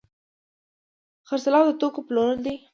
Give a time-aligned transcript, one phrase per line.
[1.27, 2.55] خرڅلاو د توکو پلورل دي.